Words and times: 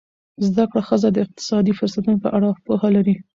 زده 0.47 0.63
کړه 0.71 0.81
ښځه 0.89 1.07
د 1.11 1.17
اقتصادي 1.25 1.73
فرصتونو 1.79 2.17
په 2.23 2.29
اړه 2.35 2.47
پوهه 2.65 2.89
لري. 2.95 3.15